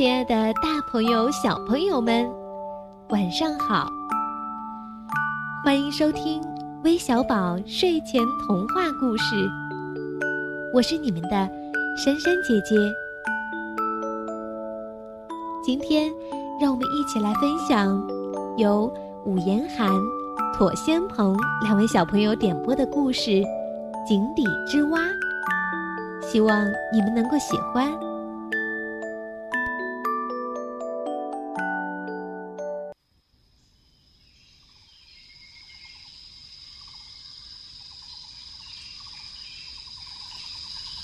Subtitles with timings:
[0.00, 2.26] 亲爱的，大朋友、小朋友们，
[3.10, 3.86] 晚上好！
[5.62, 6.42] 欢迎收听
[6.84, 9.36] 微小宝睡前童话故事，
[10.72, 11.28] 我是你们的
[11.98, 12.74] 珊珊姐姐。
[15.62, 16.10] 今天，
[16.58, 18.02] 让我们一起来分享
[18.56, 18.90] 由
[19.26, 19.90] 武言涵、
[20.56, 23.30] 妥仙鹏两位小朋友点播的故事
[24.08, 24.98] 《井底之蛙》，
[26.22, 28.09] 希望你们能够喜欢。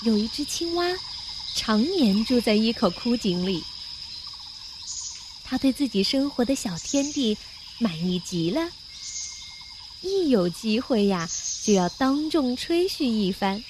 [0.03, 0.85] 有一只青蛙，
[1.55, 3.63] 常年住在一口枯井里。
[5.43, 7.37] 它对自己生活的小天地
[7.79, 8.69] 满意极了，
[10.01, 11.27] 一有机会呀，
[11.63, 13.63] 就要当众吹嘘一番。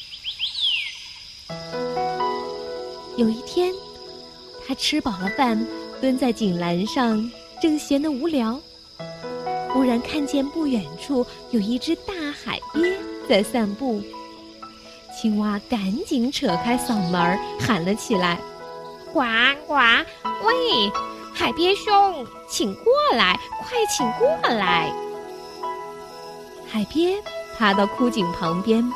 [3.15, 3.73] 有一天，
[4.67, 5.65] 它吃饱了饭，
[6.01, 8.59] 蹲在井栏上，正闲得无聊，
[9.71, 14.03] 忽然看见不远处有一只大海鳖在散步。
[15.19, 18.37] 青蛙赶紧扯开嗓门喊了起来
[19.11, 19.21] ：“呱
[19.65, 19.73] 呱！
[20.45, 20.91] 喂，
[21.33, 24.93] 海鳖兄，请过来，快请过来！”
[26.69, 27.15] 海鳖
[27.57, 28.87] 爬到枯井旁边，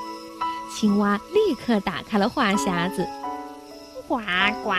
[0.72, 3.08] 青蛙立刻打开了话匣子
[4.08, 4.20] ：“呱
[4.64, 4.74] 呱，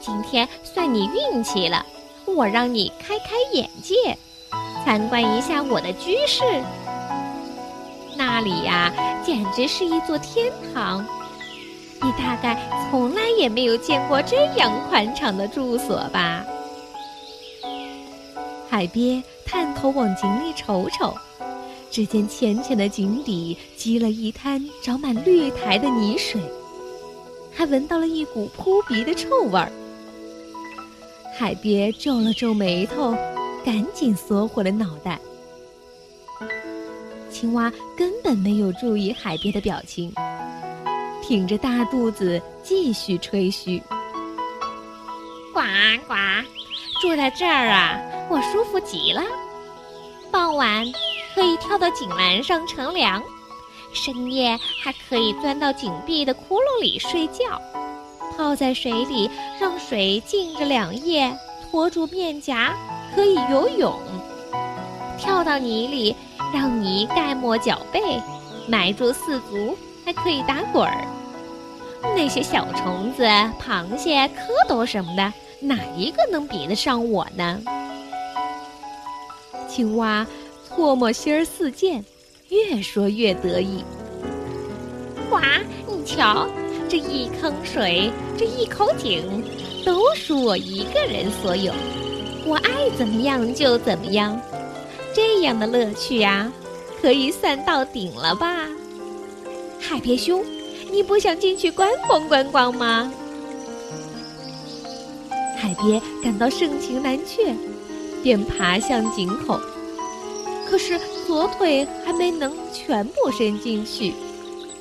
[0.00, 1.84] 今天算你运气了，
[2.26, 4.16] 我让你开开眼界，
[4.84, 6.44] 参观一下我的居室。”
[8.20, 8.92] 那里呀，
[9.24, 11.02] 简直是一座天堂。
[12.02, 16.44] 你大概从来也没有见过这样宽敞的住所吧？
[18.68, 21.14] 海鳖探头往井里瞅瞅，
[21.90, 26.42] 只见浅浅的井底积了一滩长满绿苔的泥水，
[27.50, 29.72] 还闻到了一股扑鼻的臭味儿。
[31.38, 33.16] 海鳖皱了皱眉头，
[33.64, 35.18] 赶紧缩回了脑袋。
[37.40, 40.12] 青蛙根本没有注意海鳖的表情，
[41.22, 43.82] 挺着大肚子继续吹嘘
[45.54, 45.60] ：“呱
[46.06, 46.14] 呱，
[47.00, 49.22] 住在这儿啊，我舒服极了。
[50.30, 50.84] 傍晚
[51.34, 53.22] 可以跳到井栏上乘凉，
[53.94, 57.58] 深夜还可以钻到井壁的窟窿里睡觉，
[58.36, 61.34] 泡在水里让水浸着两夜，
[61.70, 62.74] 托住面颊，
[63.14, 63.98] 可以游泳。
[65.16, 66.14] 跳到泥里。”
[66.52, 68.00] 让你盖没脚背，
[68.66, 71.04] 埋住四足，还可以打滚儿。
[72.16, 73.24] 那些小虫子、
[73.60, 77.60] 螃蟹、蝌蚪什么的，哪一个能比得上我呢？
[79.68, 80.26] 青蛙
[80.68, 82.02] 唾沫星儿四溅，
[82.48, 83.84] 越说越得意。
[85.30, 85.42] 哇，
[85.86, 86.48] 你瞧，
[86.88, 89.44] 这一坑水，这一口井，
[89.84, 91.72] 都属我一个人所有，
[92.44, 94.40] 我爱怎么样就怎么样。
[95.14, 96.50] 这样的乐趣呀，
[97.00, 98.66] 可以算到顶了吧？
[99.80, 100.44] 海鳖兄，
[100.92, 103.12] 你不想进去观光观光吗？
[105.56, 107.54] 海鳖感到盛情难却，
[108.22, 109.60] 便爬向井口。
[110.68, 114.14] 可是左腿还没能全部伸进去，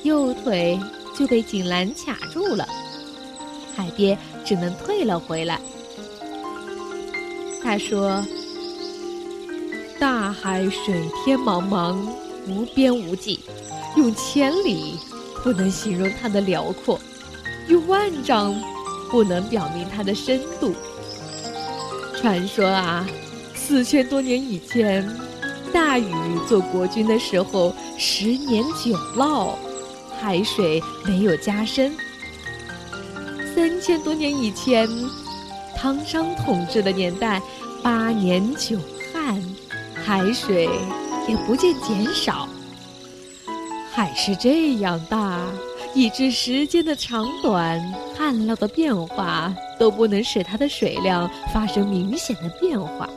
[0.03, 0.79] 右腿
[1.17, 2.67] 就被井栏卡住了。
[3.75, 5.59] 海鳖只能退了回来。
[7.63, 8.23] 他说。
[9.99, 11.97] 大海水天茫茫，
[12.47, 13.41] 无边无际，
[13.97, 14.97] 用千里
[15.43, 16.97] 不能形容它的辽阔，
[17.67, 18.55] 用万丈
[19.11, 20.73] 不能表明它的深度。
[22.15, 23.05] 传说啊，
[23.53, 25.05] 四千多年以前，
[25.73, 26.13] 大禹
[26.47, 29.53] 做国君的时候，十年九涝，
[30.17, 31.93] 海水没有加深。
[33.53, 34.89] 三千多年以前，
[35.75, 37.41] 汤商统治的年代，
[37.83, 38.79] 八年九
[39.13, 39.41] 旱。
[40.05, 40.67] 海水
[41.27, 42.47] 也不见减少，
[43.91, 45.39] 海是这样大，
[45.93, 47.79] 以致时间的长短、
[48.17, 53.07] 旱涝的变化都不能使它的水量发生明显的变化。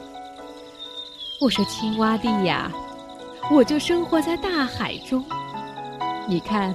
[1.40, 2.70] 我说青蛙弟呀，
[3.50, 5.24] 我就生活在大海中，
[6.28, 6.74] 你看，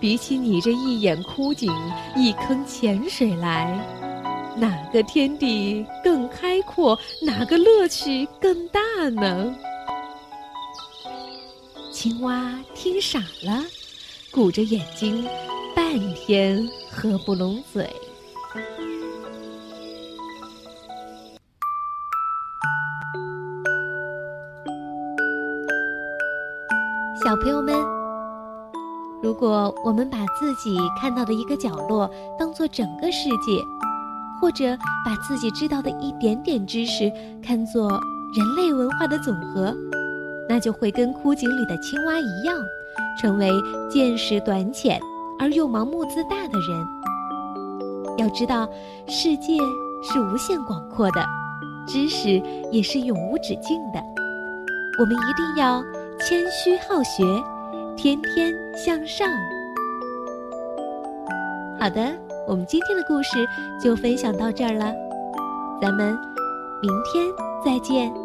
[0.00, 1.72] 比起你这一眼枯井、
[2.16, 3.78] 一坑浅水来。
[4.56, 6.96] 哪个天地更开阔？
[7.22, 9.54] 哪个乐趣更大呢？
[11.92, 13.64] 青蛙听傻了，
[14.32, 15.26] 鼓着眼睛，
[15.74, 17.88] 半天合不拢嘴。
[27.24, 27.74] 小朋友们，
[29.22, 32.08] 如果我们把自己看到的一个角落
[32.38, 33.64] 当做整个世界。
[34.44, 37.10] 或者把自己知道的一点点知识
[37.42, 37.88] 看作
[38.36, 39.74] 人类文化的总和，
[40.46, 42.54] 那就会跟枯井里的青蛙一样，
[43.18, 43.48] 成为
[43.88, 45.00] 见识短浅
[45.40, 46.86] 而又盲目自大的人。
[48.18, 48.68] 要知道，
[49.08, 49.56] 世界
[50.02, 51.24] 是无限广阔的，
[51.86, 52.38] 知识
[52.70, 54.02] 也是永无止境的。
[55.00, 55.82] 我们一定要
[56.20, 57.24] 谦虚好学，
[57.96, 59.26] 天天向上。
[61.80, 62.14] 好的，
[62.46, 63.30] 我们今天的故事
[63.82, 64.92] 就分享到这儿了，
[65.80, 66.16] 咱们
[66.82, 67.26] 明天
[67.64, 68.23] 再见。